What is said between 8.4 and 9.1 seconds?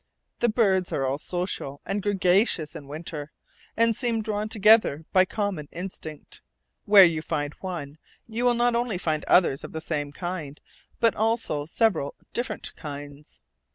will not only